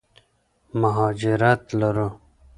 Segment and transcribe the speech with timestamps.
[0.81, 2.09] مهاجرت لرو.